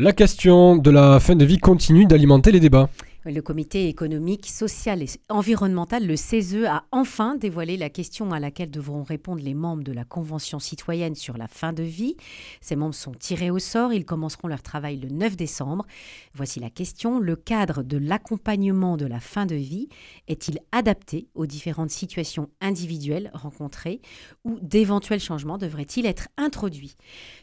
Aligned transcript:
La 0.00 0.12
question 0.12 0.76
de 0.76 0.92
la 0.92 1.18
fin 1.18 1.34
de 1.34 1.44
vie 1.44 1.58
continue 1.58 2.06
d'alimenter 2.06 2.52
les 2.52 2.60
débats. 2.60 2.88
Le 3.30 3.42
comité 3.42 3.88
économique, 3.88 4.46
social 4.46 5.02
et 5.02 5.08
environnemental, 5.28 6.06
le 6.06 6.16
CESE, 6.16 6.64
a 6.64 6.84
enfin 6.92 7.36
dévoilé 7.36 7.76
la 7.76 7.90
question 7.90 8.32
à 8.32 8.40
laquelle 8.40 8.70
devront 8.70 9.02
répondre 9.02 9.42
les 9.42 9.52
membres 9.52 9.82
de 9.82 9.92
la 9.92 10.04
Convention 10.04 10.58
citoyenne 10.58 11.14
sur 11.14 11.36
la 11.36 11.46
fin 11.46 11.74
de 11.74 11.82
vie. 11.82 12.16
Ces 12.62 12.74
membres 12.74 12.94
sont 12.94 13.12
tirés 13.12 13.50
au 13.50 13.58
sort. 13.58 13.92
Ils 13.92 14.06
commenceront 14.06 14.48
leur 14.48 14.62
travail 14.62 14.96
le 14.96 15.10
9 15.10 15.36
décembre. 15.36 15.84
Voici 16.32 16.58
la 16.58 16.70
question. 16.70 17.20
Le 17.20 17.36
cadre 17.36 17.82
de 17.82 17.98
l'accompagnement 17.98 18.96
de 18.96 19.04
la 19.04 19.20
fin 19.20 19.44
de 19.44 19.56
vie 19.56 19.90
est-il 20.26 20.60
adapté 20.72 21.28
aux 21.34 21.44
différentes 21.44 21.90
situations 21.90 22.48
individuelles 22.62 23.30
rencontrées 23.34 24.00
ou 24.44 24.58
d'éventuels 24.62 25.20
changements 25.20 25.58
devraient-ils 25.58 26.06
être 26.06 26.28
introduits? 26.38 26.96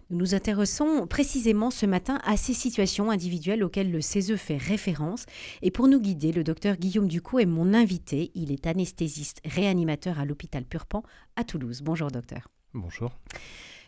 Nous 0.10 0.18
nous 0.18 0.34
intéressons 0.34 1.06
précisément 1.06 1.70
ce 1.70 1.86
matin 1.86 2.20
à 2.24 2.38
ces 2.38 2.56
situations 2.56 3.12
individuelles 3.12 3.64
auxquelles 3.64 3.92
le 3.92 4.02
CESE 4.02 4.36
fait 4.36 4.58
référence 4.58 5.26
et 5.62 5.75
pour 5.76 5.90
nous 5.90 6.00
guider, 6.00 6.32
le 6.32 6.46
docteur 6.46 6.78
Guillaume 6.78 7.10
Ducot 7.10 7.40
est 7.40 7.46
mon 7.46 7.74
invité. 7.74 8.32
Il 8.34 8.54
est 8.54 8.66
anesthésiste 8.66 9.42
réanimateur 9.44 10.22
à 10.22 10.24
l'hôpital 10.24 10.64
Purpan 10.64 11.04
à 11.36 11.44
Toulouse. 11.44 11.82
Bonjour 11.84 12.10
docteur. 12.10 12.48
Bonjour. 12.74 13.12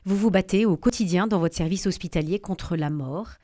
Vous 0.03 0.17
vous 0.17 0.29
battez 0.29 0.65
au 0.65 0.75
quotidien 0.75 1.27
dans 1.27 1.39
votre 1.39 1.55
service 1.55 1.87
hospitalier 1.87 2.39
contre 2.39 2.75
la 2.75 2.89
mort. 2.89 3.35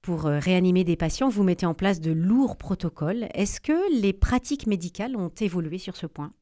Pour 0.00 0.24
euh, 0.24 0.38
réanimer 0.38 0.82
des 0.82 0.96
patients, 0.96 1.28
vous 1.28 1.42
mettez 1.42 1.66
en 1.66 1.74
place 1.74 2.00
de 2.00 2.10
lourds 2.10 2.56
protocoles. 2.56 3.28
Est-ce 3.34 3.60
que 3.60 4.00
les 4.00 4.14
pratiques 4.14 4.66
médicales 4.66 5.14
ont 5.14 5.32
évolué 5.38 5.76
sur 5.76 5.94
ce 5.94 6.06
point? 6.06 6.32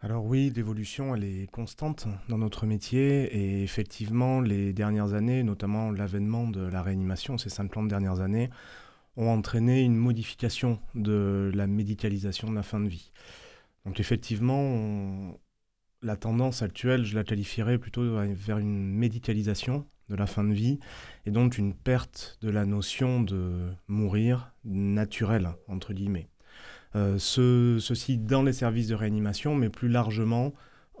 Alors 0.00 0.24
oui, 0.24 0.50
l'évolution, 0.52 1.14
elle 1.14 1.22
est 1.22 1.48
constante 1.52 2.08
dans 2.28 2.38
notre 2.38 2.66
métier 2.66 3.22
et 3.36 3.62
effectivement, 3.62 4.40
les 4.40 4.72
dernières 4.72 5.14
années, 5.14 5.44
notamment 5.44 5.92
l'avènement 5.92 6.48
de 6.48 6.62
la 6.66 6.82
réanimation, 6.82 7.38
ces 7.38 7.50
50 7.50 7.86
dernières 7.86 8.18
années, 8.18 8.50
ont 9.20 9.30
entraîné 9.30 9.82
une 9.82 9.96
modification 9.96 10.80
de 10.94 11.52
la 11.54 11.66
médicalisation 11.66 12.50
de 12.50 12.54
la 12.54 12.62
fin 12.62 12.80
de 12.80 12.88
vie. 12.88 13.12
Donc 13.84 14.00
effectivement, 14.00 15.38
la 16.02 16.16
tendance 16.16 16.62
actuelle, 16.62 17.04
je 17.04 17.14
la 17.14 17.24
qualifierais 17.24 17.78
plutôt 17.78 18.02
vers 18.32 18.58
une 18.58 18.86
médicalisation 18.86 19.86
de 20.08 20.16
la 20.16 20.26
fin 20.26 20.42
de 20.42 20.52
vie 20.52 20.78
et 21.26 21.30
donc 21.30 21.58
une 21.58 21.74
perte 21.74 22.38
de 22.40 22.50
la 22.50 22.64
notion 22.64 23.20
de 23.22 23.68
mourir 23.88 24.52
naturel, 24.64 25.50
entre 25.68 25.92
guillemets. 25.92 26.28
Euh, 26.96 27.18
ceci 27.18 28.18
dans 28.18 28.42
les 28.42 28.52
services 28.52 28.88
de 28.88 28.94
réanimation, 28.94 29.54
mais 29.54 29.68
plus 29.68 29.88
largement 29.88 30.52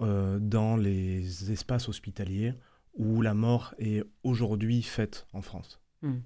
euh, 0.02 0.38
dans 0.38 0.76
les 0.76 1.50
espaces 1.50 1.88
hospitaliers 1.88 2.54
où 2.94 3.22
la 3.22 3.34
mort 3.34 3.74
est 3.78 4.04
aujourd'hui 4.22 4.82
faite 4.82 5.26
en 5.32 5.42
France. 5.42 5.80
Hmm. 6.02 6.20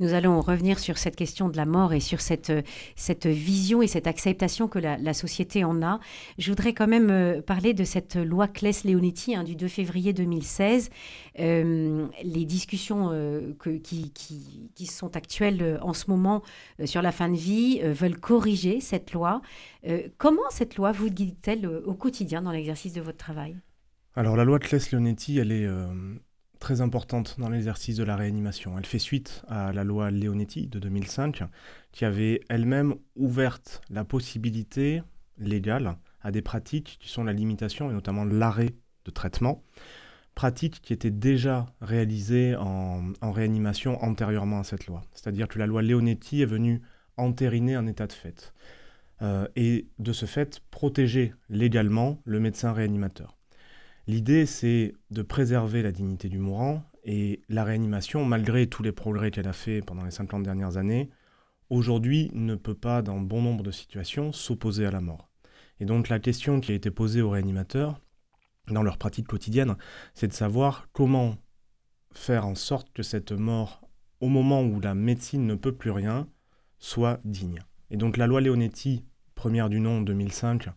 Nous 0.00 0.14
allons 0.14 0.40
revenir 0.40 0.78
sur 0.78 0.96
cette 0.96 1.14
question 1.14 1.50
de 1.50 1.56
la 1.58 1.66
mort 1.66 1.92
et 1.92 2.00
sur 2.00 2.22
cette, 2.22 2.50
cette 2.96 3.26
vision 3.26 3.82
et 3.82 3.86
cette 3.86 4.06
acceptation 4.06 4.68
que 4.68 4.78
la, 4.78 5.12
société 5.12 5.64
en 5.64 5.82
a. 5.82 6.00
Je 6.38 6.50
voudrais 6.50 6.72
quand 6.72 6.86
même 6.86 7.10
euh, 7.10 7.42
parler 7.42 7.74
de 7.74 7.84
cette 7.84 8.16
loi 8.16 8.48
Claes-Leonetti 8.48 9.34
hein, 9.34 9.44
du 9.44 9.54
2 9.54 9.68
février 9.68 10.14
2016. 10.14 10.88
Euh, 11.40 12.06
les 12.22 12.46
discussions 12.46 13.10
euh, 13.12 13.52
qui, 13.84 14.12
qui, 14.12 14.86
sont 14.86 15.14
actuelles 15.14 15.78
en 15.82 15.92
ce 15.92 16.08
moment 16.08 16.42
sur 16.86 17.02
la 17.02 17.12
fin 17.12 17.28
de 17.28 17.36
vie 17.36 17.80
veulent 17.82 18.18
corriger 18.18 18.80
cette 18.80 19.12
loi. 19.12 19.42
comment 20.16 20.48
cette 20.50 20.76
loi 20.76 20.92
vous 20.92 21.10
guide-t-elle 21.10 21.66
au 21.66 21.92
quotidien 21.92 22.40
dans 22.40 22.52
l'exercice 22.52 22.94
de 22.94 23.02
votre 23.02 23.18
travail? 23.18 23.56
Alors 24.16 24.36
la 24.36 24.44
loi 24.44 24.58
Claes-Leonetti, 24.58 25.38
elle 25.38 25.52
est 25.52 25.68
très 26.58 26.80
importante 26.80 27.36
dans 27.38 27.48
l'exercice 27.48 27.96
de 27.96 28.04
la 28.04 28.16
réanimation. 28.16 28.78
Elle 28.78 28.86
fait 28.86 28.98
suite 28.98 29.42
à 29.48 29.72
la 29.72 29.84
loi 29.84 30.10
Leonetti 30.10 30.66
de 30.66 30.78
2005, 30.78 31.44
qui 31.92 32.04
avait 32.04 32.40
elle-même 32.48 32.94
ouverte 33.16 33.80
la 33.90 34.04
possibilité 34.04 35.02
légale 35.38 35.96
à 36.20 36.30
des 36.30 36.42
pratiques 36.42 36.98
qui 37.00 37.08
sont 37.08 37.24
la 37.24 37.32
limitation 37.32 37.90
et 37.90 37.92
notamment 37.92 38.24
l'arrêt 38.24 38.74
de 39.04 39.10
traitement, 39.10 39.62
pratiques 40.34 40.80
qui 40.82 40.92
étaient 40.92 41.10
déjà 41.10 41.66
réalisées 41.80 42.54
en, 42.56 43.12
réanimation 43.22 44.02
antérieurement 44.04 44.60
à 44.60 44.64
cette 44.64 44.86
loi. 44.86 45.02
C'est-à-dire 45.12 45.48
que 45.48 45.58
la 45.58 45.66
loi 45.66 45.82
Leonetti 45.82 46.42
est 46.42 46.46
venue 46.46 46.82
entériner 47.16 47.74
un 47.74 47.86
état 47.86 48.06
de 48.06 48.12
fait 48.12 48.52
euh, 49.22 49.48
et 49.56 49.88
de 49.98 50.12
ce 50.12 50.26
fait 50.26 50.60
protéger 50.70 51.34
légalement 51.48 52.20
le 52.24 52.38
médecin 52.38 52.72
réanimateur. 52.72 53.37
L'idée, 54.08 54.46
c'est 54.46 54.94
de 55.10 55.20
préserver 55.20 55.82
la 55.82 55.92
dignité 55.92 56.30
du 56.30 56.38
mourant 56.38 56.82
et 57.04 57.42
la 57.50 57.62
réanimation, 57.62 58.24
malgré 58.24 58.66
tous 58.66 58.82
les 58.82 58.90
progrès 58.90 59.30
qu'elle 59.30 59.46
a 59.46 59.52
fait 59.52 59.82
pendant 59.82 60.02
les 60.02 60.10
50 60.10 60.42
dernières 60.42 60.78
années, 60.78 61.10
aujourd'hui 61.68 62.30
ne 62.32 62.54
peut 62.54 62.74
pas, 62.74 63.02
dans 63.02 63.20
bon 63.20 63.42
nombre 63.42 63.62
de 63.62 63.70
situations, 63.70 64.32
s'opposer 64.32 64.86
à 64.86 64.90
la 64.90 65.02
mort. 65.02 65.28
Et 65.78 65.84
donc 65.84 66.08
la 66.08 66.20
question 66.20 66.60
qui 66.60 66.72
a 66.72 66.74
été 66.74 66.90
posée 66.90 67.20
aux 67.20 67.28
réanimateurs, 67.28 68.00
dans 68.68 68.82
leur 68.82 68.96
pratique 68.96 69.26
quotidienne, 69.26 69.76
c'est 70.14 70.28
de 70.28 70.32
savoir 70.32 70.88
comment 70.94 71.36
faire 72.14 72.46
en 72.46 72.54
sorte 72.54 72.90
que 72.94 73.02
cette 73.02 73.32
mort, 73.32 73.82
au 74.22 74.28
moment 74.28 74.62
où 74.62 74.80
la 74.80 74.94
médecine 74.94 75.46
ne 75.46 75.54
peut 75.54 75.74
plus 75.74 75.90
rien, 75.90 76.26
soit 76.78 77.20
digne. 77.24 77.62
Et 77.90 77.98
donc 77.98 78.16
la 78.16 78.26
loi 78.26 78.40
Leonetti, 78.40 79.04
première 79.34 79.68
du 79.68 79.80
nom 79.80 80.00
2005, 80.00 80.70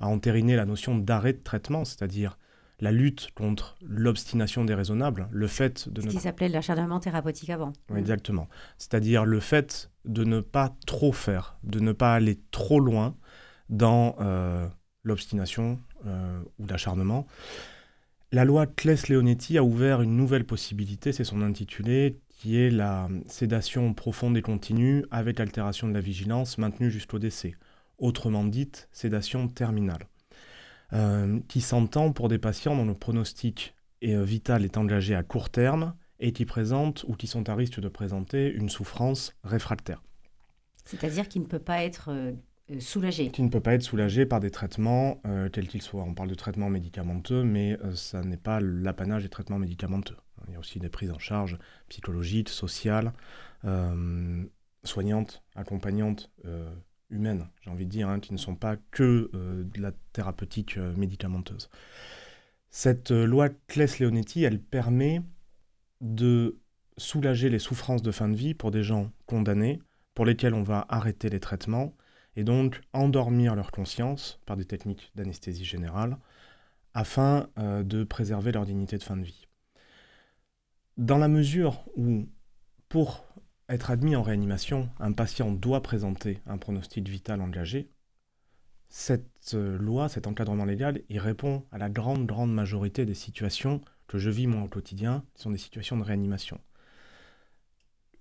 a 0.00 0.06
entériné 0.06 0.56
la 0.56 0.64
notion 0.64 0.96
d'arrêt 0.96 1.34
de 1.34 1.42
traitement, 1.42 1.84
c'est-à-dire 1.84 2.38
la 2.80 2.92
lutte 2.92 3.30
contre 3.34 3.76
l'obstination 3.82 4.64
déraisonnable, 4.64 5.28
le 5.30 5.46
fait 5.46 5.88
de... 5.88 6.00
Ce 6.00 6.06
qui 6.06 6.18
s'appelait 6.18 6.48
l'acharnement 6.48 7.00
thérapeutique 7.00 7.50
avant. 7.50 7.72
Oui, 7.90 7.98
exactement. 7.98 8.48
C'est-à-dire 8.78 9.24
le 9.24 9.40
fait 9.40 9.90
de 10.04 10.24
ne 10.24 10.40
pas 10.40 10.76
trop 10.86 11.12
faire, 11.12 11.58
de 11.64 11.80
ne 11.80 11.92
pas 11.92 12.14
aller 12.14 12.38
trop 12.50 12.80
loin 12.80 13.16
dans 13.68 14.16
euh, 14.20 14.66
l'obstination 15.02 15.80
euh, 16.06 16.40
ou 16.58 16.66
l'acharnement. 16.66 17.26
La 18.30 18.44
loi 18.44 18.66
Claes-Leonetti 18.66 19.58
a 19.58 19.64
ouvert 19.64 20.02
une 20.02 20.16
nouvelle 20.16 20.44
possibilité, 20.44 21.12
c'est 21.12 21.24
son 21.24 21.42
intitulé, 21.42 22.20
qui 22.28 22.58
est 22.58 22.70
la 22.70 23.08
sédation 23.26 23.94
profonde 23.94 24.36
et 24.36 24.42
continue 24.42 25.04
avec 25.10 25.40
altération 25.40 25.88
de 25.88 25.94
la 25.94 26.00
vigilance 26.00 26.58
maintenue 26.58 26.90
jusqu'au 26.90 27.18
décès. 27.18 27.56
Autrement 27.98 28.44
dite, 28.44 28.88
sédation 28.92 29.48
terminale. 29.48 30.06
Euh, 30.94 31.40
qui 31.48 31.60
s'entend 31.60 32.12
pour 32.12 32.30
des 32.30 32.38
patients 32.38 32.74
dont 32.74 32.86
le 32.86 32.94
pronostic 32.94 33.74
euh, 34.04 34.24
vital 34.24 34.64
est 34.64 34.78
engagé 34.78 35.14
à 35.14 35.22
court 35.22 35.50
terme 35.50 35.94
et 36.18 36.32
qui 36.32 36.46
présentent 36.46 37.04
ou 37.06 37.12
qui 37.12 37.26
sont 37.26 37.50
à 37.50 37.54
risque 37.54 37.78
de 37.78 37.88
présenter 37.88 38.50
une 38.50 38.70
souffrance 38.70 39.34
réfractaire. 39.44 40.02
C'est-à-dire 40.86 41.28
qu'il 41.28 41.42
ne 41.42 41.46
peut 41.46 41.58
pas 41.58 41.84
être 41.84 42.08
euh, 42.10 42.32
soulagé. 42.78 43.30
Qui 43.30 43.42
ne 43.42 43.50
peut 43.50 43.60
pas 43.60 43.74
être 43.74 43.82
soulagé 43.82 44.24
par 44.24 44.40
des 44.40 44.50
traitements, 44.50 45.20
quels 45.52 45.68
qu'ils 45.68 45.82
soient. 45.82 46.04
On 46.04 46.14
parle 46.14 46.30
de 46.30 46.34
traitements 46.34 46.70
médicamenteux, 46.70 47.42
mais 47.42 47.78
ça 47.94 48.22
n'est 48.22 48.38
pas 48.38 48.60
l'apanage 48.60 49.22
des 49.22 49.28
traitements 49.28 49.58
médicamenteux. 49.58 50.16
Il 50.46 50.54
y 50.54 50.56
a 50.56 50.58
aussi 50.58 50.78
des 50.78 50.88
prises 50.90 51.10
en 51.10 51.18
charge 51.18 51.58
psychologiques, 51.88 52.50
sociales, 52.50 53.12
soignantes, 54.84 55.42
accompagnantes, 55.54 56.30
humaines, 57.10 57.48
j'ai 57.60 57.70
envie 57.70 57.86
de 57.86 57.90
dire, 57.90 58.08
hein, 58.08 58.20
qui 58.20 58.32
ne 58.32 58.38
sont 58.38 58.56
pas 58.56 58.76
que 58.90 59.30
euh, 59.34 59.64
de 59.64 59.80
la 59.80 59.92
thérapeutique 60.12 60.76
euh, 60.76 60.94
médicamenteuse. 60.96 61.70
Cette 62.70 63.10
euh, 63.10 63.24
loi 63.24 63.48
Claes-Leonetti, 63.68 64.44
elle 64.44 64.60
permet 64.60 65.22
de 66.00 66.58
soulager 66.96 67.48
les 67.48 67.58
souffrances 67.58 68.02
de 68.02 68.10
fin 68.10 68.28
de 68.28 68.36
vie 68.36 68.54
pour 68.54 68.70
des 68.70 68.82
gens 68.82 69.10
condamnés, 69.26 69.80
pour 70.14 70.24
lesquels 70.24 70.54
on 70.54 70.62
va 70.62 70.86
arrêter 70.88 71.28
les 71.28 71.40
traitements, 71.40 71.94
et 72.36 72.44
donc 72.44 72.80
endormir 72.92 73.54
leur 73.54 73.70
conscience 73.70 74.40
par 74.46 74.56
des 74.56 74.64
techniques 74.64 75.10
d'anesthésie 75.14 75.64
générale, 75.64 76.18
afin 76.94 77.48
de 77.56 78.02
préserver 78.04 78.50
leur 78.50 78.66
dignité 78.66 78.96
de 78.98 79.02
fin 79.02 79.16
de 79.16 79.22
vie. 79.22 79.46
Dans 80.96 81.18
la 81.18 81.28
mesure 81.28 81.84
où, 81.96 82.28
pour 82.88 83.27
être 83.68 83.90
admis 83.90 84.16
en 84.16 84.22
réanimation, 84.22 84.88
un 84.98 85.12
patient 85.12 85.50
doit 85.50 85.82
présenter 85.82 86.40
un 86.46 86.58
pronostic 86.58 87.08
vital 87.08 87.40
engagé. 87.40 87.90
Cette 88.88 89.52
euh, 89.54 89.76
loi, 89.76 90.08
cet 90.08 90.26
encadrement 90.26 90.64
légal, 90.64 91.02
il 91.10 91.18
répond 91.18 91.66
à 91.70 91.78
la 91.78 91.90
grande, 91.90 92.26
grande 92.26 92.52
majorité 92.52 93.04
des 93.04 93.14
situations 93.14 93.82
que 94.06 94.18
je 94.18 94.30
vis 94.30 94.46
moi 94.46 94.62
au 94.62 94.68
quotidien, 94.68 95.24
qui 95.34 95.42
sont 95.42 95.50
des 95.50 95.58
situations 95.58 95.98
de 95.98 96.02
réanimation. 96.02 96.60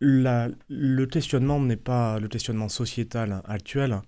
le 0.02 1.06
questionnement 1.06 1.60
n'est 1.62 1.78
pas 1.78 2.20
le 2.20 2.28
questionnement 2.28 2.70
sociétal 2.70 3.42
actuel 3.46 4.02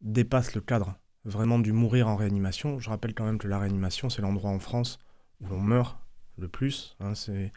dépasse 0.00 0.54
le 0.54 0.60
cadre 0.60 0.96
vraiment 1.24 1.58
du 1.58 1.72
mourir 1.72 2.08
en 2.08 2.16
réanimation. 2.16 2.78
Je 2.78 2.90
rappelle 2.90 3.14
quand 3.14 3.24
même 3.24 3.38
que 3.38 3.48
la 3.48 3.58
réanimation, 3.58 4.10
c'est 4.10 4.22
l'endroit 4.22 4.50
en 4.50 4.60
France 4.60 4.98
où 5.40 5.48
l'on 5.48 5.60
meurt 5.60 5.98
le 6.38 6.48
plus. 6.48 6.96
Hein. 7.00 7.14
c'est 7.14 7.52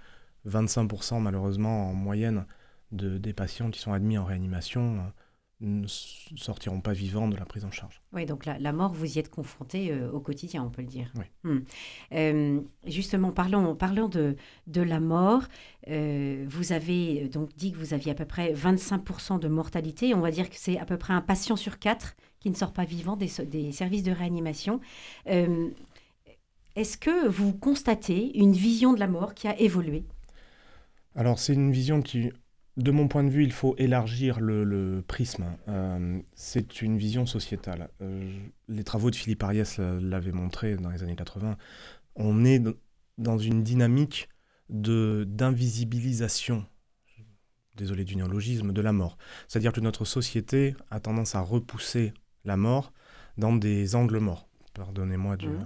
25% 0.47 1.21
malheureusement 1.21 1.89
en 1.89 1.93
moyenne 1.93 2.45
de, 2.91 3.17
des 3.17 3.33
patients 3.33 3.71
qui 3.71 3.79
sont 3.79 3.93
admis 3.93 4.17
en 4.17 4.25
réanimation 4.25 5.11
ne 5.59 5.87
sortiront 5.87 6.81
pas 6.81 6.93
vivants 6.93 7.27
de 7.27 7.35
la 7.35 7.45
prise 7.45 7.65
en 7.65 7.71
charge. 7.71 8.01
Oui, 8.13 8.25
donc 8.25 8.45
la, 8.45 8.73
mort, 8.73 8.93
vous 8.93 9.17
y 9.17 9.19
êtes 9.19 9.29
confronté 9.29 9.91
euh, 9.91 10.11
au 10.11 10.19
quotidien, 10.19 10.63
on 10.63 10.69
peut 10.69 10.83
le 10.83 10.87
dire. 10.87 11.11
Oui. 11.15 11.23
Hmm. 11.43 11.59
Euh, 12.13 12.61
justement, 12.85 13.31
parlons, 13.31 13.75
parlons 13.75 14.07
de, 14.07 14.35
de 14.67 14.81
la 14.81 14.99
mort. 14.99 15.43
Euh, 15.87 16.45
vous 16.47 16.73
avez 16.73 17.27
donc 17.29 17.55
dit 17.55 17.71
que 17.71 17.77
vous 17.77 17.93
aviez 17.93 18.11
à 18.11 18.15
peu 18.15 18.25
près 18.25 18.53
25% 18.53 19.39
de 19.39 19.47
mortalité. 19.47 20.13
On 20.13 20.21
va 20.21 20.29
dire 20.29 20.49
que 20.49 20.57
c'est 20.57 20.77
à 20.77 20.85
peu 20.85 20.97
près 20.97 21.13
un 21.13 21.21
patient 21.21 21.55
sur 21.55 21.79
quatre 21.79 22.15
qui 22.39 22.51
ne 22.51 22.55
sort 22.55 22.73
pas 22.73 22.85
vivant 22.85 23.15
des, 23.15 23.31
des 23.45 23.71
services 23.71 24.03
de 24.03 24.11
réanimation. 24.11 24.79
Est-ce 25.25 26.99
que 26.99 27.27
vous 27.27 27.53
constatez 27.53 28.37
une 28.37 28.53
vision 28.53 28.93
de 28.93 28.99
la 28.99 29.07
mort 29.07 29.33
qui 29.33 29.47
a 29.47 29.59
évolué? 29.59 30.03
Alors, 31.15 31.39
c'est 31.39 31.53
une 31.53 31.71
vision 31.71 32.03
qui 32.03 32.29
de 32.77 32.91
mon 32.91 33.07
point 33.07 33.23
de 33.23 33.29
vue, 33.29 33.43
il 33.43 33.51
faut 33.51 33.75
élargir 33.77 34.39
le, 34.39 35.03
prisme. 35.07 35.45
Euh, 35.67 36.19
c'est 36.35 36.81
une 36.81 36.97
vision 36.97 37.25
sociétale. 37.25 37.89
Euh, 38.01 38.31
les 38.67 38.83
travaux 38.83 39.09
de 39.09 39.15
Philippe 39.15 39.43
Ariès 39.43 39.79
l'avaient 39.79 40.31
montré 40.31 40.75
dans 40.75 40.91
les 40.91 41.01
années 41.03 41.15
80. 41.15 41.57
On 42.15 42.45
est 42.45 42.61
dans 43.17 43.39
une 43.39 43.63
dynamique 43.63 44.29
d'invisibilisation, 44.69 46.65
désolé 47.75 48.03
du 48.03 48.15
néologisme, 48.15 48.71
de 48.73 48.81
la 48.81 48.93
mort. 48.93 49.17
C'est-à-dire 49.47 49.73
que 49.73 49.81
notre 49.81 50.05
société 50.05 50.75
a 50.91 50.99
tendance 50.99 51.33
à 51.33 51.41
repousser 51.41 52.13
la 52.45 52.57
mort 52.57 52.93
dans 53.37 53.55
des 53.55 53.95
angles 53.95 54.19
morts. 54.19 54.47
Pardonnez-moi 54.75 55.37
du... 55.37 55.47
Mmh. 55.47 55.65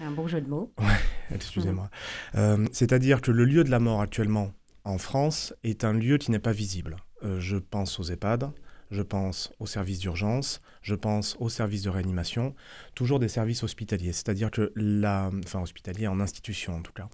Un 0.00 0.10
bon 0.10 0.26
jeu 0.26 0.40
de 0.40 0.48
mots. 0.48 0.72
Ouais, 0.78 0.86
excusez-moi. 1.34 1.90
Euh, 2.34 2.66
c'est-à-dire 2.72 3.20
que 3.20 3.30
le 3.30 3.44
lieu 3.44 3.62
de 3.64 3.70
la 3.70 3.78
mort 3.78 4.00
actuellement, 4.00 4.52
en 4.84 4.98
France 4.98 5.54
est 5.62 5.84
un 5.84 5.92
lieu 5.92 6.18
qui 6.18 6.30
n'est 6.30 6.38
pas 6.38 6.52
visible. 6.52 6.96
Euh, 7.22 7.40
je 7.40 7.56
pense 7.56 8.00
aux 8.00 8.04
EHPAD, 8.04 8.50
je 8.90 9.02
pense 9.02 9.52
aux 9.58 9.66
services 9.66 10.00
d'urgence, 10.00 10.60
je 10.82 10.94
pense 10.94 11.36
aux 11.40 11.48
services 11.48 11.82
de 11.82 11.90
réanimation, 11.90 12.54
toujours 12.94 13.18
des 13.18 13.28
services 13.28 13.62
hospitaliers, 13.62 14.12
c'est-à-dire 14.12 14.50
que 14.50 14.72
la, 14.76 15.30
enfin 15.44 15.62
hospitalier 15.62 16.06
en 16.06 16.20
institution 16.20 16.76
en 16.76 16.82
tout 16.82 16.92
cas, 16.92 17.08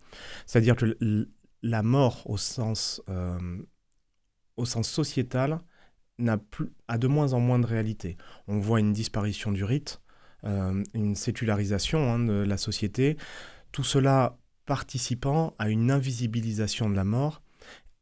c'est-à-dire 0.47 0.77
que 0.77 0.97
la 1.63 1.83
mort 1.83 2.29
au 2.29 2.37
sens, 2.37 3.03
euh, 3.09 3.59
au 4.57 4.65
sens 4.65 4.89
sociétal 4.89 5.61
n'a 6.19 6.37
plus, 6.39 6.73
a 6.89 6.99
de 6.99 7.07
moins 7.07 7.33
en 7.33 7.41
moins 7.41 7.59
de 7.59 7.67
réalité. 7.67 8.17
On 8.49 8.59
voit 8.59 8.81
une 8.81 8.93
disparition 8.93 9.53
du 9.53 9.63
rite, 9.63 10.01
euh, 10.45 10.83
une 10.95 11.15
sécularisation 11.15 12.13
hein, 12.13 12.19
de 12.19 12.33
la 12.33 12.57
société, 12.57 13.17
tout 13.71 13.85
cela 13.85 14.39
participant 14.67 15.55
à 15.59 15.69
une 15.69 15.91
invisibilisation 15.91 16.91
de 16.91 16.97
la 16.97 17.05
mort 17.05 17.43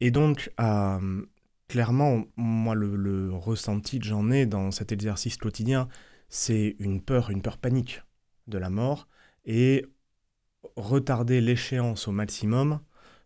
et 0.00 0.10
donc, 0.10 0.50
euh, 0.60 1.22
clairement, 1.68 2.24
moi, 2.36 2.74
le, 2.74 3.32
ressenti 3.32 3.98
que 3.98 4.06
j'en 4.06 4.30
ai 4.30 4.46
dans 4.46 4.70
cet 4.70 4.92
exercice 4.92 5.36
quotidien, 5.36 5.88
c'est 6.28 6.76
une 6.78 7.00
peur, 7.00 7.30
une 7.30 7.42
peur 7.42 7.58
panique 7.58 8.02
de 8.46 8.58
la 8.58 8.70
mort 8.70 9.08
et 9.44 9.86
retarder 10.76 11.40
l'échéance 11.40 12.08
au 12.08 12.12
maximum 12.12 12.80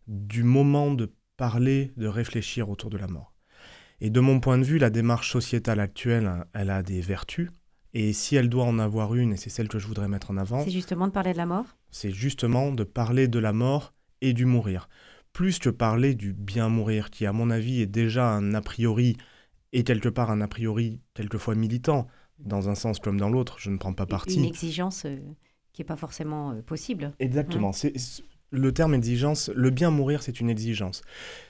du 0.06 0.42
moment 0.42 0.92
de 0.92 1.12
parler, 1.36 1.92
de 1.96 2.06
réfléchir 2.06 2.68
autour 2.68 2.90
de 2.90 2.98
la 2.98 3.06
mort. 3.06 3.34
Et 4.00 4.10
de 4.10 4.20
mon 4.20 4.40
point 4.40 4.58
de 4.58 4.64
vue, 4.64 4.78
la 4.78 4.90
démarche 4.90 5.30
sociétale 5.30 5.80
actuelle, 5.80 6.44
elle 6.52 6.70
a 6.70 6.82
des 6.82 7.00
vertus. 7.00 7.50
Et 7.92 8.12
si 8.12 8.36
elle 8.36 8.48
doit 8.48 8.64
en 8.64 8.78
avoir 8.78 9.14
une, 9.14 9.32
et 9.32 9.36
c'est 9.36 9.50
celle 9.50 9.68
que 9.68 9.78
je 9.78 9.86
voudrais 9.86 10.08
mettre 10.08 10.30
en 10.30 10.36
avant, 10.36 10.62
c'est 10.62 10.70
justement 10.70 11.08
de 11.08 11.12
parler 11.12 11.32
de 11.32 11.38
la 11.38 11.46
mort? 11.46 11.66
C'est 11.90 12.12
justement 12.12 12.72
de 12.72 12.84
parler 12.84 13.26
de 13.26 13.38
la 13.38 13.52
mort 13.52 13.92
et 14.20 14.32
du 14.32 14.46
mourir 14.46 14.88
plus 15.32 15.58
que 15.58 15.70
parler 15.70 16.14
du 16.14 16.32
bien 16.32 16.68
mourir, 16.68 17.10
qui 17.10 17.26
à 17.26 17.32
mon 17.32 17.50
avis 17.50 17.80
est 17.80 17.86
déjà 17.86 18.30
un 18.30 18.54
a 18.54 18.60
priori, 18.60 19.16
et 19.72 19.84
quelque 19.84 20.08
part 20.08 20.30
un 20.30 20.40
a 20.40 20.48
priori 20.48 21.00
quelquefois 21.14 21.54
militant, 21.54 22.08
dans 22.38 22.68
un 22.68 22.74
sens 22.74 22.98
comme 22.98 23.18
dans 23.18 23.28
l'autre, 23.28 23.56
je 23.58 23.70
ne 23.70 23.76
prends 23.76 23.92
pas 23.92 24.06
parti. 24.06 24.36
Une 24.36 24.44
exigence 24.44 25.04
euh, 25.04 25.16
qui 25.72 25.82
n'est 25.82 25.86
pas 25.86 25.96
forcément 25.96 26.52
euh, 26.52 26.62
possible. 26.62 27.12
Exactement. 27.18 27.68
Hein. 27.68 27.72
C'est, 27.72 27.92
le 28.50 28.72
terme 28.72 28.94
exigence, 28.94 29.50
le 29.54 29.70
bien 29.70 29.90
mourir, 29.90 30.22
c'est 30.22 30.40
une 30.40 30.50
exigence. 30.50 31.02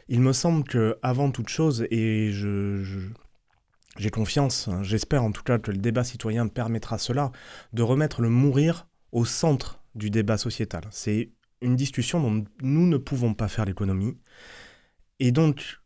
Il 0.08 0.20
me 0.20 0.32
semble 0.32 0.64
que 0.64 0.98
avant 1.02 1.30
toute 1.30 1.48
chose, 1.48 1.86
et 1.90 2.30
je, 2.30 3.08
j'ai 3.96 4.10
confiance, 4.10 4.68
hein, 4.68 4.82
j'espère 4.82 5.24
en 5.24 5.32
tout 5.32 5.42
cas 5.42 5.58
que 5.58 5.70
le 5.70 5.78
débat 5.78 6.04
citoyen 6.04 6.48
permettra 6.48 6.98
cela, 6.98 7.32
de 7.72 7.82
remettre 7.82 8.20
le 8.20 8.28
mourir 8.28 8.86
au 9.12 9.24
centre 9.24 9.80
du 9.94 10.10
débat 10.10 10.36
sociétal. 10.36 10.84
C'est 10.90 11.30
une 11.60 11.76
discussion 11.76 12.20
dont 12.20 12.44
nous 12.62 12.86
ne 12.86 12.96
pouvons 12.96 13.34
pas 13.34 13.48
faire 13.48 13.64
l'économie. 13.64 14.16
Et 15.18 15.32
donc, 15.32 15.80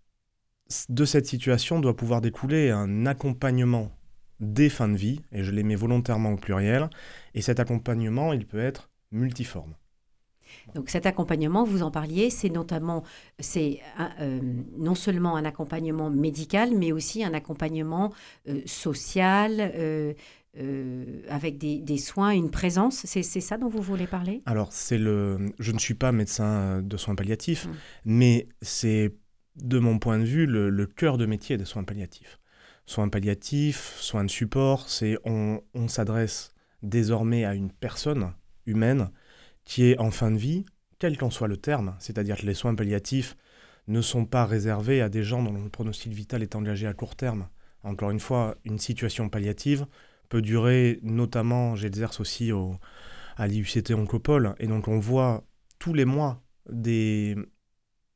de 0.88 1.05
cette 1.05 1.26
situation 1.26 1.81
doit 1.81 1.97
pouvoir 1.97 2.21
découler 2.21 2.71
un 2.71 3.06
accompagnement 3.06 3.91
des 4.41 4.69
fins 4.69 4.88
de 4.88 4.97
vie, 4.97 5.21
et 5.32 5.43
je 5.43 5.50
les 5.53 5.62
mets 5.62 5.75
volontairement 5.75 6.32
au 6.32 6.37
pluriel, 6.37 6.91
et 7.35 7.43
cet 7.43 7.61
accompagnement, 7.61 8.32
il 8.32 8.47
peut 8.47 8.59
être 8.61 8.91
multiforme. 9.12 9.75
Donc 10.75 10.91
cet 10.91 11.06
accompagnement, 11.06 11.65
vous 11.65 11.82
en 11.82 11.91
parliez, 11.91 12.31
c'est 12.31 12.49
notamment, 12.49 13.03
c'est 13.38 13.81
euh, 14.21 14.41
non 14.79 14.94
seulement 14.94 15.37
un 15.37 15.44
accompagnement 15.44 16.11
médical, 16.11 16.71
mais 16.76 16.93
aussi 16.93 17.25
un 17.25 17.35
accompagnement 17.35 18.12
euh, 18.49 18.61
social, 18.67 19.56
euh, 19.61 20.15
euh, 20.58 21.22
avec 21.28 21.58
des, 21.58 21.98
soins, 21.98 22.30
une 22.30 22.50
présence. 22.50 23.06
C'est 23.06 23.22
ça 23.22 23.58
dont 23.58 23.68
vous 23.68 23.82
voulez 23.82 24.06
parler? 24.06 24.42
Alors, 24.46 24.72
c'est 24.72 24.98
le. 24.98 25.52
Je 25.58 25.72
ne 25.72 25.78
suis 25.78 25.94
pas 25.94 26.12
médecin 26.12 26.80
de 26.82 26.96
soins 26.96 27.14
palliatifs, 27.14 27.66
hum. 27.66 27.74
mais 28.04 28.48
c'est, 28.62 29.14
de 29.56 29.78
mon 29.78 29.98
point 29.98 30.18
de 30.18 30.24
vue, 30.24 30.46
le, 30.46 30.86
cœur 30.86 31.18
de 31.18 31.26
métier 31.26 31.56
des 31.56 31.64
soins 31.64 31.84
palliatifs. 31.84 32.38
Soins 32.86 33.08
palliatifs, 33.08 33.96
soins 33.98 34.24
de 34.24 34.30
support, 34.30 34.88
c'est 34.88 35.18
on, 35.24 35.60
on 35.74 35.88
s'adresse 35.88 36.52
désormais 36.82 37.44
à 37.44 37.54
une 37.54 37.70
personne 37.70 38.32
humaine 38.66 39.10
qui 39.64 39.84
est 39.84 39.98
en 39.98 40.10
fin 40.10 40.30
de 40.30 40.36
vie, 40.36 40.66
quel 40.98 41.16
qu'en 41.16 41.30
soit 41.30 41.48
le 41.48 41.56
terme, 41.56 41.96
c'est-à-dire 41.98 42.36
que 42.36 42.46
les 42.46 42.54
soins 42.54 42.74
palliatifs 42.74 43.36
ne 43.88 44.00
sont 44.00 44.24
pas 44.24 44.46
réservés 44.46 45.00
à 45.00 45.08
des 45.08 45.22
gens 45.22 45.42
dont 45.42 45.52
le 45.52 45.68
pronostic 45.68 46.12
vital 46.12 46.42
est 46.42 46.54
engagé 46.54 46.86
à 46.86 46.94
court 46.94 47.16
terme. 47.16 47.48
Encore 47.82 48.10
une 48.10 48.20
fois, 48.20 48.56
une 48.64 48.78
situation 48.78 49.28
palliative 49.28 49.86
peut 50.29 50.43
durer, 50.43 51.00
notamment, 51.03 51.76
j'exerce 51.76 52.21
aussi 52.21 52.53
au, 52.53 52.76
à 53.37 53.47
l'IUCT 53.47 53.93
Oncopole, 53.93 54.55
et 54.59 54.67
donc 54.67 54.88
on 54.88 54.99
voit 54.99 55.44
tous 55.79 55.94
les 55.94 56.05
mois 56.05 56.43
des 56.71 57.37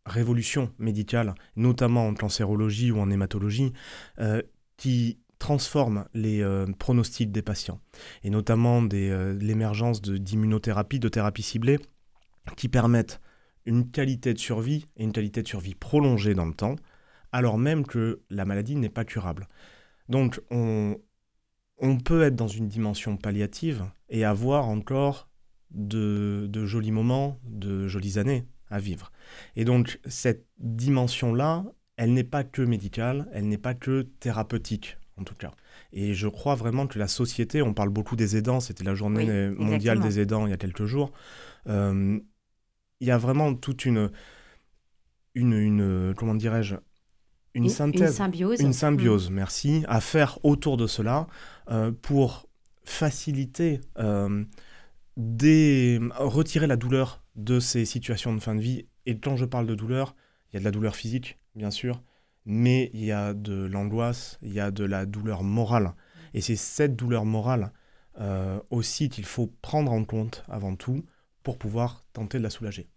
révolutions 0.07 0.73
médicales, 0.79 1.35
notamment 1.57 2.07
en 2.07 2.15
cancérologie 2.15 2.91
ou 2.91 2.99
en 2.99 3.11
hématologie, 3.11 3.73
euh, 4.21 4.43
qui 4.77 5.19
transforment 5.39 6.07
les 6.15 6.43
euh, 6.43 6.67
pronostics 6.79 7.31
des 7.31 7.43
patients, 7.43 7.81
et 8.25 8.31
notamment 8.31 8.83
euh, 8.93 9.39
l'émergence 9.39 10.03
d'immunothérapie, 10.03 10.99
de 10.99 11.09
thérapie 11.09 11.43
ciblée, 11.43 11.79
qui 12.57 12.69
permettent 12.69 13.21
une 13.67 13.91
qualité 13.91 14.33
de 14.33 14.39
survie 14.39 14.87
et 14.97 15.05
une 15.05 15.13
qualité 15.13 15.43
de 15.43 15.49
survie 15.49 15.75
prolongée 15.75 16.35
dans 16.35 16.47
le 16.47 16.55
temps, 16.55 16.77
alors 17.33 17.59
même 17.59 17.87
que 17.87 18.23
la 18.31 18.45
maladie 18.47 18.77
n'est 18.77 18.89
pas 18.89 19.05
curable. 19.05 19.47
Donc 20.09 20.41
on, 20.51 20.97
on 21.79 21.99
peut 21.99 22.23
être 22.23 22.37
dans 22.37 22.49
une 22.49 22.69
dimension 22.69 23.17
palliative 23.17 23.85
et 24.09 24.25
avoir 24.25 24.69
encore 24.69 25.29
de, 25.71 26.49
jolis 26.67 26.93
moments, 26.93 27.39
de 27.45 27.89
jolies 27.89 28.19
années 28.19 28.47
à 28.71 28.81
vivre. 28.81 29.13
Et 29.57 29.65
donc 29.65 30.01
cette 30.07 30.47
dimension-là, 30.59 31.65
elle 31.97 32.13
n'est 32.13 32.25
pas 32.25 32.45
que 32.45 32.63
médicale, 32.63 33.29
elle 33.33 33.49
n'est 33.49 33.59
pas 33.59 33.75
que 33.75 34.03
thérapeutique 34.21 34.97
en 35.17 35.25
tout 35.25 35.35
cas. 35.35 35.53
Et 35.93 36.15
je 36.15 36.29
crois 36.29 36.55
vraiment 36.55 36.87
que 36.87 36.99
la 36.99 37.09
société, 37.09 37.61
on 37.61 37.75
parle 37.75 37.89
beaucoup 37.89 38.15
des 38.15 38.37
aidants, 38.37 38.61
c'était 38.61 38.85
la 38.85 38.95
journée 38.95 39.51
mondiale 39.51 40.01
des 40.01 40.21
aidants 40.21 40.47
il 40.47 40.51
y 40.51 40.53
a 40.53 40.59
quelques 40.59 40.85
jours, 40.85 41.13
euh, 41.69 42.21
il 43.01 43.07
y 43.07 43.11
a 43.11 43.19
vraiment 43.19 43.55
toute 43.55 43.85
une, 43.85 44.11
une, 45.35 45.55
une 45.55 46.15
comment 46.17 46.35
dirais-je, 46.35 46.77
une 47.65 47.69
synthèse, 47.69 48.11
une 48.11 48.17
symbiose, 48.17 48.61
une 48.61 48.73
symbiose, 48.73 49.31
mm. 49.31 49.35
merci, 49.35 49.85
à 49.89 50.01
faire 50.01 50.39
autour 50.45 50.77
de 50.77 50.87
cela 50.87 51.27
euh, 51.71 51.93
pour 51.93 52.49
faciliter, 52.85 53.81
euh, 53.99 54.45
des... 55.17 56.01
retirer 56.17 56.67
la 56.67 56.77
douleur 56.77 57.23
de 57.37 57.61
ces 57.61 57.85
situations 57.85 58.35
de 58.35 58.41
fin 58.41 58.55
de 58.55 58.61
vie. 58.61 58.87
Et 59.07 59.19
quand 59.19 59.37
je 59.37 59.45
parle 59.45 59.67
de 59.67 59.75
douleur, 59.75 60.15
il 60.51 60.55
y 60.55 60.57
a 60.57 60.61
de 60.61 60.65
la 60.65 60.71
douleur 60.71 60.97
physique, 60.97 61.39
bien 61.55 61.71
sûr, 61.71 62.03
mais 62.45 62.91
il 62.95 63.05
y 63.05 63.13
a 63.13 63.35
de 63.35 63.65
l'angoisse, 63.65 64.39
il 64.43 64.53
y 64.53 64.61
a 64.61 64.71
de 64.71 64.85
la 64.85 65.07
douleur 65.07 65.43
morale. 65.43 65.95
Et 66.35 66.41
c'est 66.41 66.57
cette 66.57 66.97
douleur 66.97 67.25
morale 67.25 67.73
euh, 68.21 68.61
aussi 68.71 69.09
qu'il 69.09 69.25
faut 69.25 69.53
prendre 69.63 69.93
en 69.93 70.05
compte 70.05 70.45
avant 70.49 70.75
tout 70.75 71.05
pour 71.49 71.57
pouvoir 71.57 72.05
tenter 72.13 72.37
de 72.37 72.43
la 72.43 72.51
soulager. 72.51 72.91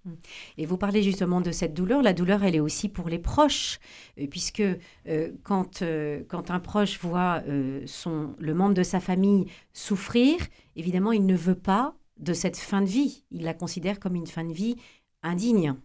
Et 0.58 0.66
vous 0.66 0.76
parlez 0.76 1.04
justement 1.04 1.40
de 1.40 1.54
cette 1.54 1.74
douleur. 1.74 2.02
La 2.02 2.12
douleur, 2.12 2.44
elle 2.44 2.54
est 2.54 2.60
aussi 2.60 2.90
pour 2.90 3.08
les 3.08 3.18
proches, 3.18 3.80
euh, 4.20 4.28
puisque 4.28 4.60
euh, 4.60 5.32
quand, 5.44 5.82
euh, 5.82 6.26
quand 6.28 6.52
un 6.52 6.60
proche 6.60 7.00
voit 7.00 7.42
son, 7.86 8.36
le 8.40 8.54
membre 8.54 8.74
de 8.74 8.84
sa 8.84 9.00
famille 9.00 9.46
souffrir, 9.72 10.36
évidemment, 10.76 11.14
il 11.14 11.26
ne 11.26 11.34
veut 11.34 11.56
pas 11.56 11.96
de 12.18 12.34
cette 12.34 12.58
fin 12.58 12.82
de 12.82 12.88
vie. 12.88 13.24
Il 13.32 13.44
la 13.44 13.54
considère 13.54 14.02
comme 14.02 14.16
une 14.16 14.28
fin 14.28 14.44
de 14.44 14.52
vie 14.52 14.76
indigne. 15.24 15.76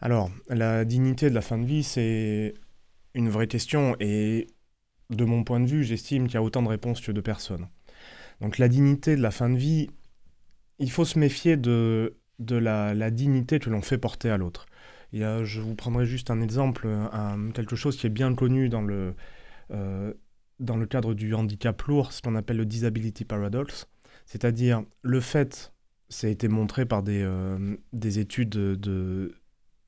Alors, 0.00 0.30
la 0.48 0.84
dignité 0.84 1.28
de 1.28 1.34
la 1.34 1.42
fin 1.42 1.58
de 1.58 1.66
vie, 1.66 1.82
c'est 1.82 2.54
une 3.14 3.30
vraie 3.30 3.48
question. 3.48 3.96
Et 3.98 4.46
de 5.10 5.24
mon 5.24 5.42
point 5.42 5.58
de 5.58 5.66
vue, 5.66 5.82
j'estime 5.82 6.26
qu'il 6.26 6.34
y 6.34 6.38
a 6.38 6.42
autant 6.44 6.62
de 6.62 6.68
réponses 6.68 7.00
que 7.00 7.10
de 7.10 7.20
personnes. 7.20 7.66
Donc 8.40 8.58
la 8.58 8.68
dignité 8.68 9.16
de 9.16 9.22
la 9.22 9.32
fin 9.32 9.50
de 9.50 9.56
vie, 9.56 9.90
il 10.80 10.90
faut 10.90 11.04
se 11.04 11.18
méfier 11.18 11.56
de, 11.56 12.16
de 12.40 12.56
la, 12.56 13.10
dignité 13.10 13.60
que 13.60 13.70
l'on 13.70 13.82
fait 13.82 13.98
porter 13.98 14.30
à 14.30 14.38
l'autre. 14.38 14.66
je 15.12 15.60
vous 15.60 15.74
prendrai 15.76 16.06
juste 16.06 16.30
un 16.30 16.40
exemple, 16.40 16.88
quelque 17.54 17.76
chose 17.76 17.96
qui 17.96 18.06
est 18.06 18.10
bien 18.10 18.34
connu 18.34 18.68
dans 18.68 18.82
le, 18.82 19.14
euh, 19.70 20.12
dans 20.58 20.76
le 20.76 20.86
cadre 20.86 21.14
du 21.14 21.34
handicap 21.34 21.80
lourd, 21.82 22.12
ce 22.12 22.20
qu'on 22.20 22.34
appelle 22.34 22.56
le 22.56 22.66
disability 22.66 23.24
paradox, 23.24 23.88
c'est-à-dire 24.26 24.82
le 25.02 25.20
fait, 25.20 25.72
ça 26.08 26.26
a 26.26 26.30
été 26.30 26.48
montré 26.48 26.84
par 26.84 27.02
des, 27.02 27.22
euh, 27.22 27.76
des 27.92 28.18
études 28.18 28.50
de, 28.50 29.34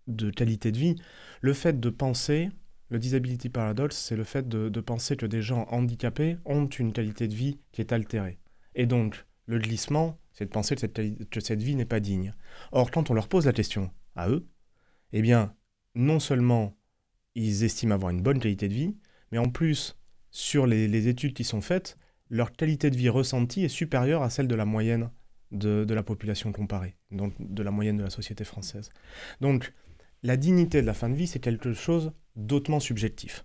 de 0.07 0.31
qualité 0.31 0.73
de 0.73 0.79
vie, 0.79 0.97
le 1.41 1.53
fait 1.53 1.79
de 1.79 1.91
penser, 1.91 2.51
le 2.89 2.99
disability 2.99 3.49
paradox, 3.49 3.97
c'est 3.97 4.17
le 4.17 4.25
fait 4.25 4.49
de, 4.49 4.69
de 4.69 4.81
penser 4.81 5.17
que 5.17 5.27
des 5.27 5.43
gens 5.43 5.67
handicapés 5.71 6.37
ont 6.45 6.67
une 6.67 6.93
qualité 6.93 7.29
de 7.29 7.35
vie 7.35 7.59
qui 7.73 7.81
est 7.81 7.93
altérée. 7.93 8.39
Et 8.75 8.87
donc, 8.87 9.27
le 9.47 9.59
glissement, 9.59 10.19
c'est 10.33 10.47
de 10.47 10.51
penser 10.51 10.75
que 10.75 10.81
cette, 11.41 11.63
vie 11.63 11.75
n'est 11.75 11.85
pas 11.85 12.01
digne. 12.01 12.35
Or, 12.73 12.91
quand 12.91 13.11
on 13.11 13.15
leur 13.15 13.29
pose 13.29 13.47
la 13.47 13.53
question 13.53 13.91
à 14.17 14.29
eux, 14.29 14.49
eh 15.13 15.23
bien, 15.23 15.55
non 15.95 16.21
seulement 16.21 16.77
ils 17.35 17.65
estiment 17.65 17.95
avoir 17.95 18.11
une 18.11 18.23
bonne 18.23 18.39
qualité 18.39 18.69
de 18.69 18.75
vie, 18.75 18.97
mais 19.31 19.39
en 19.39 19.49
plus, 19.49 19.99
sur 20.31 20.67
les, 20.67 21.09
études 21.09 21.35
qui 21.35 21.45
sont 21.45 21.61
faites, 21.61 21.99
leur 22.29 22.53
qualité 22.53 22.91
de 22.91 22.97
vie 22.97 23.09
ressentie 23.09 23.65
est 23.65 23.69
supérieure 23.69 24.23
à 24.23 24.31
celle 24.31 24.49
de 24.49 24.55
la 24.55 24.65
moyenne 24.65 25.11
de, 25.51 25.93
la 25.93 26.03
population 26.03 26.51
comparée, 26.51 26.97
donc 27.11 27.35
de 27.39 27.63
la 27.63 27.71
moyenne 27.71 27.99
de 27.99 28.03
la 28.03 28.11
société 28.11 28.45
française. 28.45 28.91
Donc, 29.43 29.73
la 30.23 30.39
dignité 30.39 30.81
de 30.81 30.87
la 30.87 30.95
fin 30.95 31.11
de 31.11 31.15
vie, 31.15 31.27
c'est 31.27 31.41
quelque 31.41 31.75
chose 31.75 32.13
d'autrement 32.37 32.81
subjectif. 32.81 33.45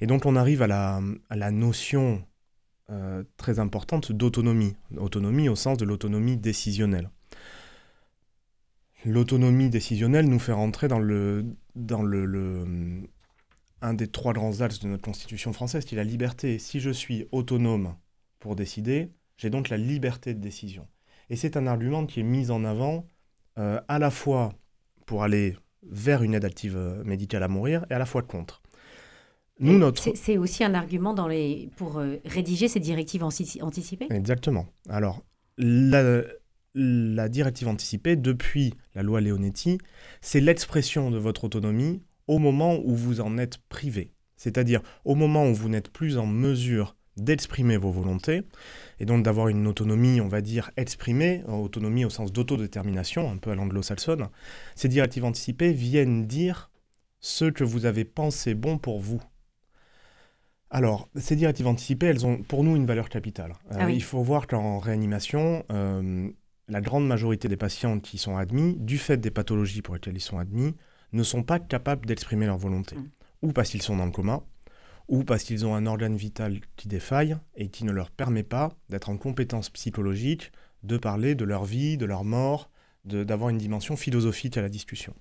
Et 0.00 0.06
donc, 0.06 0.26
on 0.26 0.36
arrive 0.36 0.62
à 0.62 0.68
la 0.68 1.50
notion 1.50 2.24
euh, 2.90 3.24
très 3.36 3.58
importante 3.58 4.12
d'autonomie. 4.12 4.76
Autonomie 4.96 5.48
au 5.48 5.56
sens 5.56 5.78
de 5.78 5.84
l'autonomie 5.84 6.36
décisionnelle. 6.36 7.10
L'autonomie 9.04 9.70
décisionnelle 9.70 10.28
nous 10.28 10.38
fait 10.38 10.52
rentrer 10.52 10.88
dans 10.88 10.98
le, 10.98 11.46
dans 11.74 12.02
le, 12.02 13.02
un 13.82 13.94
des 13.94 14.08
trois 14.08 14.32
grands 14.32 14.60
axes 14.60 14.80
de 14.80 14.88
notre 14.88 15.02
Constitution 15.02 15.52
française, 15.52 15.84
qui 15.84 15.94
est 15.94 15.98
la 15.98 16.04
liberté. 16.04 16.58
Si 16.58 16.80
je 16.80 16.90
suis 16.90 17.26
autonome 17.32 17.96
pour 18.38 18.56
décider, 18.56 19.10
j'ai 19.36 19.50
donc 19.50 19.68
la 19.68 19.76
liberté 19.76 20.32
de 20.32 20.40
décision. 20.40 20.86
Et 21.30 21.36
c'est 21.36 21.56
un 21.56 21.66
argument 21.66 22.06
qui 22.06 22.20
est 22.20 22.24
mis 22.24 22.50
en 22.50 22.64
avant 22.64 23.06
euh, 23.58 23.80
à 23.88 23.98
la 23.98 24.10
fois 24.10 24.52
pour 25.06 25.22
aller 25.22 25.56
vers 25.82 26.22
une 26.22 26.34
aide 26.34 26.44
active 26.44 26.76
euh, 26.76 27.04
médicale 27.04 27.42
à 27.42 27.48
mourir 27.48 27.84
et 27.90 27.94
à 27.94 27.98
la 27.98 28.06
fois 28.06 28.22
contre. 28.22 28.62
Nous, 29.60 29.78
notre... 29.78 30.02
C'est 30.16 30.36
aussi 30.36 30.64
un 30.64 30.74
argument 30.74 31.14
dans 31.14 31.28
les... 31.28 31.70
pour 31.76 31.98
euh, 31.98 32.16
rédiger 32.24 32.68
ces 32.68 32.80
directives 32.80 33.22
anticipées 33.22 34.06
Exactement. 34.10 34.66
Alors, 34.88 35.22
la, 35.58 36.24
la 36.74 37.28
directive 37.28 37.68
anticipée, 37.68 38.16
depuis 38.16 38.74
la 38.94 39.02
loi 39.02 39.20
Leonetti, 39.20 39.78
c'est 40.20 40.40
l'expression 40.40 41.10
de 41.10 41.18
votre 41.18 41.44
autonomie 41.44 42.02
au 42.26 42.38
moment 42.38 42.78
où 42.84 42.94
vous 42.94 43.20
en 43.20 43.38
êtes 43.38 43.58
privé, 43.68 44.12
c'est-à-dire 44.36 44.80
au 45.04 45.14
moment 45.14 45.46
où 45.46 45.54
vous 45.54 45.68
n'êtes 45.68 45.90
plus 45.90 46.18
en 46.18 46.26
mesure 46.26 46.96
d'exprimer 47.16 47.76
vos 47.76 47.92
volontés, 47.92 48.42
et 48.98 49.04
donc 49.04 49.22
d'avoir 49.22 49.46
une 49.46 49.68
autonomie, 49.68 50.20
on 50.20 50.26
va 50.26 50.40
dire, 50.40 50.72
exprimée, 50.76 51.44
autonomie 51.46 52.04
au 52.04 52.10
sens 52.10 52.32
d'autodétermination, 52.32 53.30
un 53.30 53.36
peu 53.36 53.50
à 53.50 53.54
l'anglo-saxonne, 53.54 54.28
ces 54.74 54.88
directives 54.88 55.24
anticipées 55.24 55.72
viennent 55.72 56.26
dire 56.26 56.72
ce 57.20 57.44
que 57.44 57.62
vous 57.62 57.86
avez 57.86 58.04
pensé 58.04 58.54
bon 58.54 58.78
pour 58.78 58.98
vous. 58.98 59.20
Alors, 60.74 61.08
ces 61.14 61.36
directives 61.36 61.68
anticipées, 61.68 62.06
elles 62.06 62.26
ont 62.26 62.42
pour 62.42 62.64
nous 62.64 62.74
une 62.74 62.84
valeur 62.84 63.08
capitale. 63.08 63.52
Euh, 63.70 63.76
ah 63.78 63.90
il 63.90 64.02
faut 64.02 64.24
voir 64.24 64.48
qu'en 64.48 64.80
réanimation, 64.80 65.64
euh, 65.70 66.28
la 66.66 66.80
grande 66.80 67.06
majorité 67.06 67.46
des 67.46 67.56
patients 67.56 68.00
qui 68.00 68.18
sont 68.18 68.36
admis, 68.36 68.74
du 68.80 68.98
fait 68.98 69.16
des 69.16 69.30
pathologies 69.30 69.82
pour 69.82 69.94
lesquelles 69.94 70.16
ils 70.16 70.20
sont 70.20 70.36
admis, 70.36 70.74
ne 71.12 71.22
sont 71.22 71.44
pas 71.44 71.60
capables 71.60 72.06
d'exprimer 72.06 72.46
leur 72.46 72.58
volonté. 72.58 72.96
Mm. 72.96 73.10
Ou 73.42 73.52
parce 73.52 73.70
qu'ils 73.70 73.82
sont 73.82 73.96
dans 73.96 74.04
le 74.04 74.10
coma, 74.10 74.42
ou 75.06 75.22
parce 75.22 75.44
qu'ils 75.44 75.64
ont 75.64 75.76
un 75.76 75.86
organe 75.86 76.16
vital 76.16 76.58
qui 76.74 76.88
défaille 76.88 77.36
et 77.54 77.68
qui 77.68 77.84
ne 77.84 77.92
leur 77.92 78.10
permet 78.10 78.42
pas 78.42 78.72
d'être 78.88 79.10
en 79.10 79.16
compétence 79.16 79.70
psychologique, 79.70 80.50
de 80.82 80.98
parler 80.98 81.36
de 81.36 81.44
leur 81.44 81.64
vie, 81.64 81.96
de 81.96 82.04
leur 82.04 82.24
mort, 82.24 82.68
d'avoir 83.04 83.50
une 83.50 83.58
dimension 83.58 83.94
philosophique 83.94 84.56
à 84.56 84.62
la 84.62 84.68
discussion. 84.68 85.14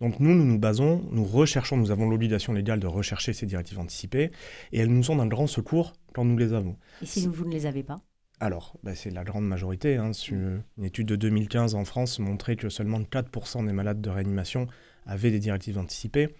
Donc 0.00 0.20
nous, 0.20 0.34
nous 0.34 0.44
nous 0.44 0.58
basons, 0.58 1.04
nous 1.10 1.24
recherchons, 1.24 1.76
nous 1.76 1.90
avons 1.90 2.08
l'obligation 2.08 2.52
légale 2.52 2.80
de 2.80 2.86
rechercher 2.86 3.32
ces 3.32 3.46
directives 3.46 3.80
anticipées, 3.80 4.30
et 4.72 4.78
elles 4.78 4.92
nous 4.92 5.02
sont 5.02 5.16
d'un 5.16 5.26
grand 5.26 5.46
secours 5.46 5.92
quand 6.14 6.24
nous 6.24 6.36
les 6.36 6.52
avons. 6.52 6.76
Et 7.02 7.06
si 7.06 7.26
vous 7.26 7.44
ne 7.44 7.52
les 7.52 7.66
avez 7.66 7.82
pas? 7.82 8.00
Alors, 8.40 8.76
bah, 8.84 8.94
c'est 8.94 9.10
la 9.10 9.24
grande 9.24 9.46
majorité. 9.46 9.96
Hein, 9.96 10.12
une 10.30 10.84
étude 10.84 11.08
de 11.08 11.16
2015 11.16 11.74
en 11.74 11.84
France 11.84 12.20
montrait 12.20 12.54
que 12.54 12.68
seulement 12.68 13.00
4% 13.00 13.66
des 13.66 13.72
malades 13.72 14.00
de 14.00 14.10
réanimation 14.10 14.68
avaient 15.06 15.32
des 15.32 15.40
directives 15.40 15.78
anticipées. 15.78 16.36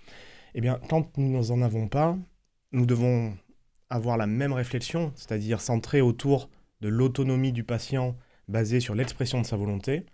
Eh 0.54 0.60
bien, 0.60 0.78
quand 0.88 1.18
nous 1.18 1.42
n'en 1.42 1.62
avons 1.62 1.88
pas, 1.88 2.16
nous 2.72 2.86
devons 2.86 3.36
avoir 3.90 4.16
la 4.16 4.26
même 4.26 4.52
réflexion, 4.52 5.12
c'est-à-dire 5.16 5.60
centrer 5.60 6.00
autour 6.00 6.50
de 6.80 6.88
l'autonomie 6.88 7.52
du 7.52 7.64
patient 7.64 8.16
basée 8.46 8.80
sur 8.80 8.94
l'expression 8.94 9.40
de 9.40 9.46
sa 9.46 9.56
volonté. 9.56 10.06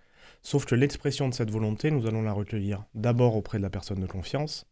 Sauf 0.42 0.64
que 0.66 0.74
l'expression 0.74 1.28
de 1.28 1.34
cette 1.34 1.50
volonté, 1.50 1.90
nous 1.90 2.06
allons 2.06 2.22
la 2.22 2.32
recueillir 2.32 2.84
d'abord 2.94 3.36
auprès 3.36 3.58
de 3.58 3.62
la 3.62 3.70
personne 3.70 4.00
de 4.00 4.06
confiance, 4.06 4.66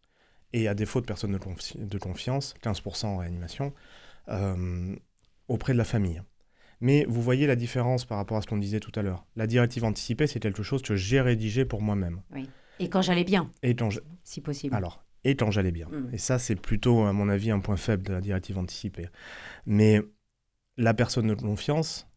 et 0.52 0.68
à 0.68 0.74
défaut 0.74 1.00
de 1.00 1.06
personne 1.06 1.32
de, 1.32 1.98
confiance, 1.98 2.54
15% 2.62 3.06
en 3.06 3.16
réanimation, 3.18 3.72
euh, 4.28 4.94
auprès 5.48 5.72
de 5.72 5.78
la 5.78 5.84
famille. 5.84 6.22
Mais 6.80 7.06
vous 7.08 7.22
voyez 7.22 7.46
la 7.46 7.56
différence 7.56 8.04
par 8.04 8.18
rapport 8.18 8.36
à 8.36 8.42
ce 8.42 8.46
qu'on 8.46 8.58
disait 8.58 8.80
tout 8.80 8.92
à 8.96 9.02
l'heure. 9.02 9.24
La 9.36 9.46
directive 9.46 9.84
anticipée, 9.84 10.26
c'est 10.26 10.40
quelque 10.40 10.62
chose 10.62 10.82
que 10.82 10.96
j'ai 10.96 11.20
rédigé 11.20 11.64
pour 11.64 11.80
moi-même. 11.80 12.22
Oui. 12.34 12.48
Et 12.80 12.88
quand 12.88 13.02
j'allais 13.02 13.24
bien. 13.24 13.50
Et 13.62 13.76
quand 13.76 13.90
Si 14.24 14.40
possible. 14.40 14.74
Alors, 14.74 15.04
et 15.24 15.36
quand 15.36 15.50
j'allais 15.50 15.70
bien. 15.70 15.88
Mm. 15.88 16.10
Et 16.12 16.18
ça, 16.18 16.38
c'est 16.38 16.56
plutôt, 16.56 17.02
à 17.04 17.12
mon 17.12 17.28
avis, 17.28 17.50
un 17.50 17.60
point 17.60 17.76
faible 17.76 18.02
de 18.02 18.12
la 18.12 18.20
directive 18.20 18.58
anticipée. 18.58 19.08
Mais 19.66 20.02
la 20.76 20.94
personne 20.94 21.28
de 21.28 21.34
confiance, 21.34 22.08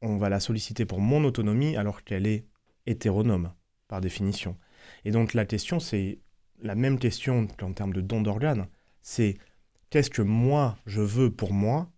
on 0.00 0.16
va 0.16 0.28
la 0.28 0.40
solliciter 0.40 0.86
pour 0.86 1.00
mon 1.00 1.24
autonomie 1.24 1.76
alors 1.76 2.02
qu'elle 2.02 2.26
est 2.26 2.46
hétéronome, 2.86 3.52
par 3.88 4.00
définition. 4.00 4.56
Et 5.04 5.10
donc 5.10 5.34
la 5.34 5.44
question, 5.44 5.80
c'est 5.80 6.18
la 6.62 6.74
même 6.74 6.98
question 6.98 7.46
qu'en 7.46 7.72
termes 7.72 7.92
de 7.92 8.00
don 8.00 8.20
d'organes. 8.20 8.66
C'est 9.02 9.36
qu'est-ce 9.90 10.10
que 10.10 10.22
moi, 10.22 10.78
je 10.86 11.00
veux 11.00 11.30
pour 11.30 11.52
moi 11.52 11.90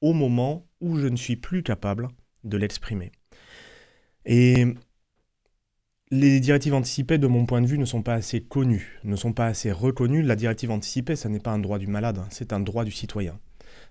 au 0.00 0.12
moment 0.12 0.66
où 0.80 0.96
je 0.98 1.06
ne 1.06 1.16
suis 1.16 1.36
plus 1.36 1.62
capable 1.62 2.08
de 2.44 2.56
l'exprimer? 2.56 3.12
Et 4.24 4.66
les 6.10 6.40
directives 6.40 6.74
anticipées, 6.74 7.18
de 7.18 7.26
mon 7.26 7.46
point 7.46 7.60
de 7.60 7.66
vue, 7.66 7.78
ne 7.78 7.84
sont 7.84 8.02
pas 8.02 8.14
assez 8.14 8.40
connues, 8.40 9.00
ne 9.04 9.16
sont 9.16 9.32
pas 9.32 9.46
assez 9.46 9.72
reconnues. 9.72 10.22
La 10.22 10.36
directive 10.36 10.70
anticipée, 10.70 11.16
ce 11.16 11.28
n'est 11.28 11.40
pas 11.40 11.52
un 11.52 11.58
droit 11.58 11.78
du 11.78 11.86
malade, 11.86 12.20
c'est 12.30 12.52
un 12.52 12.60
droit 12.60 12.84
du 12.84 12.92
citoyen. 12.92 13.38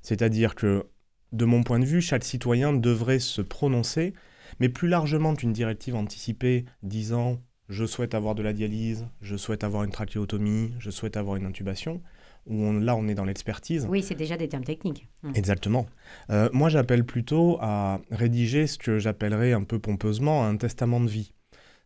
C'est-à-dire 0.02 0.56
que, 0.56 0.88
de 1.32 1.46
mon 1.46 1.64
point 1.64 1.80
de 1.80 1.86
vue, 1.86 2.02
chaque 2.02 2.24
citoyen 2.24 2.74
devrait 2.74 3.20
se 3.20 3.42
prononcer, 3.42 4.14
mais 4.60 4.70
plus 4.70 4.88
largement 4.88 5.36
qu'une 5.36 5.54
directive 5.54 5.96
anticipée 5.96 6.66
disant 6.84 7.40
je 7.70 7.86
souhaite 7.86 8.14
avoir 8.14 8.36
de 8.36 8.44
la 8.44 8.54
dialyse, 8.54 9.08
je 9.22 9.36
souhaite 9.36 9.64
avoir 9.64 9.84
une 9.84 9.92
trachéotomie, 9.92 10.74
je 10.80 10.92
souhaite 10.92 11.18
avoir 11.18 11.36
une 11.36 11.46
intubation, 11.46 12.02
où 12.46 12.72
là 12.74 12.96
on 12.96 13.08
est 13.08 13.16
dans 13.16 13.26
l'expertise. 13.26 13.88
Oui, 13.90 14.04
c'est 14.04 14.16
déjà 14.16 14.38
des 14.38 14.48
termes 14.48 14.64
techniques. 14.64 15.08
Mmh. 15.24 15.32
Exactement. 15.36 15.88
Euh, 16.30 16.50
moi 16.54 16.70
j'appelle 16.70 17.06
plutôt 17.06 17.58
à 17.62 18.02
rédiger 18.12 18.68
ce 18.68 18.78
que 18.78 19.00
j'appellerais 19.00 19.54
un 19.54 19.64
peu 19.64 19.80
pompeusement 19.80 20.46
un 20.46 20.58
testament 20.58 21.00
de 21.00 21.10
vie. 21.10 21.34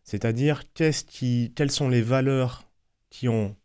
C'est-à-dire 0.04 0.64
qui, 0.74 1.52
quelles 1.54 1.70
sont 1.70 1.88
les 1.88 2.02
valeurs 2.02 2.68
qui 3.10 3.28
ont... 3.28 3.56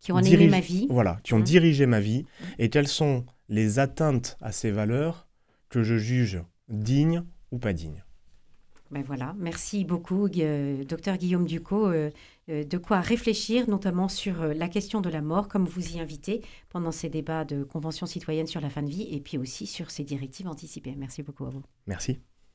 qui 0.00 0.12
ont 0.12 0.16
animé 0.16 0.48
ma 0.48 0.60
vie. 0.60 0.86
Voilà, 0.90 1.20
qui 1.22 1.34
ont 1.34 1.38
mmh. 1.38 1.44
dirigé 1.44 1.86
ma 1.86 2.00
vie, 2.00 2.22
mmh. 2.22 2.44
et 2.58 2.70
quelles 2.70 2.88
sont 2.88 3.24
les 3.48 3.78
atteintes 3.78 4.36
à 4.40 4.52
ces 4.52 4.70
valeurs 4.70 5.28
que 5.68 5.82
je 5.82 5.96
juge 5.96 6.42
dignes 6.70 7.24
ou 7.50 7.58
pas 7.58 7.72
dignes. 7.72 8.04
Ben 8.90 9.04
voilà, 9.04 9.36
merci 9.38 9.84
beaucoup, 9.84 10.26
euh, 10.26 10.84
docteur 10.84 11.16
Guillaume 11.16 11.46
Ducot. 11.46 11.86
Euh, 11.86 12.10
euh, 12.48 12.64
de 12.64 12.76
quoi 12.76 13.00
réfléchir, 13.00 13.70
notamment 13.70 14.08
sur 14.08 14.42
la 14.44 14.68
question 14.68 15.00
de 15.00 15.08
la 15.08 15.22
mort, 15.22 15.46
comme 15.46 15.64
vous 15.64 15.94
y 15.94 16.00
invitez 16.00 16.42
pendant 16.70 16.90
ces 16.90 17.08
débats 17.08 17.44
de 17.44 17.62
convention 17.62 18.06
citoyenne 18.06 18.48
sur 18.48 18.60
la 18.60 18.68
fin 18.68 18.82
de 18.82 18.90
vie, 18.90 19.06
et 19.14 19.20
puis 19.20 19.38
aussi 19.38 19.66
sur 19.66 19.92
ces 19.92 20.02
directives 20.02 20.48
anticipées. 20.48 20.96
Merci 20.98 21.22
beaucoup 21.22 21.44
à 21.44 21.50
vous. 21.50 21.62
Merci. 21.86 22.18